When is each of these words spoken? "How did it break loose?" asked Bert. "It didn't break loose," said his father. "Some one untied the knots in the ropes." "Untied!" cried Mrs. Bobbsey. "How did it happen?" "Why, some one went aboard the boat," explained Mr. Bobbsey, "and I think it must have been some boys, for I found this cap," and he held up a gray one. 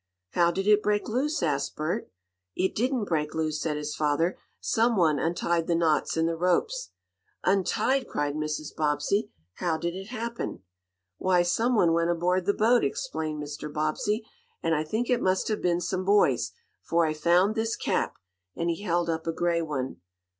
"How 0.31 0.49
did 0.49 0.65
it 0.65 0.81
break 0.81 1.07
loose?" 1.07 1.43
asked 1.43 1.75
Bert. 1.75 2.09
"It 2.55 2.73
didn't 2.73 3.03
break 3.05 3.35
loose," 3.35 3.61
said 3.61 3.77
his 3.77 3.93
father. 3.95 4.35
"Some 4.59 4.95
one 4.95 5.19
untied 5.19 5.67
the 5.67 5.75
knots 5.75 6.17
in 6.17 6.25
the 6.25 6.35
ropes." 6.35 6.89
"Untied!" 7.43 8.07
cried 8.07 8.33
Mrs. 8.33 8.75
Bobbsey. 8.75 9.29
"How 9.57 9.77
did 9.77 9.93
it 9.93 10.07
happen?" 10.07 10.63
"Why, 11.19 11.43
some 11.43 11.75
one 11.75 11.93
went 11.93 12.09
aboard 12.09 12.47
the 12.47 12.53
boat," 12.55 12.83
explained 12.83 13.43
Mr. 13.43 13.71
Bobbsey, 13.71 14.25
"and 14.63 14.73
I 14.73 14.83
think 14.83 15.07
it 15.07 15.21
must 15.21 15.49
have 15.49 15.61
been 15.61 15.79
some 15.79 16.03
boys, 16.03 16.51
for 16.81 17.05
I 17.05 17.13
found 17.13 17.53
this 17.53 17.75
cap," 17.75 18.15
and 18.55 18.71
he 18.71 18.81
held 18.81 19.07
up 19.07 19.27
a 19.27 19.31
gray 19.31 19.61
one. 19.61 19.97